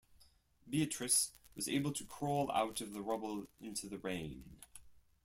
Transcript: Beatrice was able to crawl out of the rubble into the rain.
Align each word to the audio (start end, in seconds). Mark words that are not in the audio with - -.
Beatrice 0.67 1.33
was 1.55 1.69
able 1.69 1.91
to 1.91 2.03
crawl 2.03 2.51
out 2.53 2.81
of 2.81 2.91
the 2.91 3.03
rubble 3.03 3.45
into 3.61 3.87
the 3.87 3.99
rain. 3.99 4.57